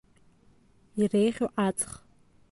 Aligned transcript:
Иреиӷьу 1.01 1.49
аҵх… 1.65 1.91